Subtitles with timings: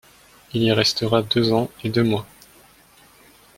[0.55, 2.25] Il y restera deux ans et deux mois.